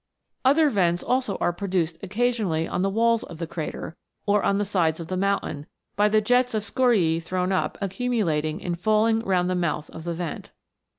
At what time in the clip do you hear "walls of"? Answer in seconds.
2.89-3.37